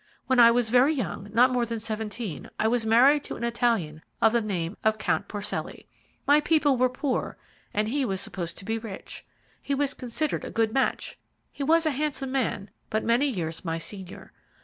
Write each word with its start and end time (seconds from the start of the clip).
When 0.25 0.39
I 0.39 0.49
was 0.49 0.71
very 0.71 0.95
young, 0.95 1.29
not 1.31 1.51
more 1.51 1.63
than 1.63 1.79
seventeen, 1.79 2.49
I 2.59 2.67
was 2.67 2.87
married 2.87 3.23
to 3.25 3.35
an 3.35 3.43
Italian 3.43 4.01
of 4.19 4.31
the 4.31 4.41
name 4.41 4.75
of 4.83 4.97
Count 4.97 5.27
Porcelli. 5.27 5.85
My 6.25 6.39
people 6.41 6.75
were 6.75 6.89
poor, 6.89 7.37
and 7.71 7.87
he 7.87 8.03
was 8.03 8.19
supposed 8.19 8.57
to 8.57 8.65
be 8.65 8.79
rich. 8.79 9.23
He 9.61 9.75
was 9.75 9.93
considered 9.93 10.43
a 10.43 10.49
good 10.49 10.73
match. 10.73 11.19
He 11.51 11.61
was 11.63 11.85
a 11.85 11.91
handsome 11.91 12.31
man, 12.31 12.71
but 12.89 13.03
many 13.03 13.27
years 13.27 13.63
my 13.63 13.77
senior. 13.77 14.31